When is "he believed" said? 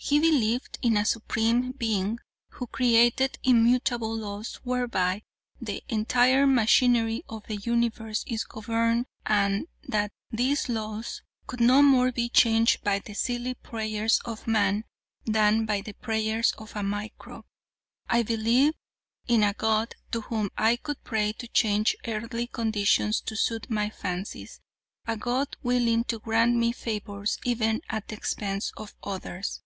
0.00-0.78